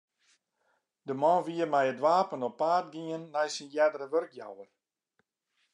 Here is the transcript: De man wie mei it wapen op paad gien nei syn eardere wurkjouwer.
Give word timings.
De 1.09 1.15
man 1.23 1.39
wie 1.47 1.65
mei 1.73 1.87
it 1.93 2.03
wapen 2.07 2.45
op 2.47 2.57
paad 2.61 2.85
gien 2.93 3.23
nei 3.33 3.47
syn 3.51 3.71
eardere 3.75 4.07
wurkjouwer. 4.13 4.69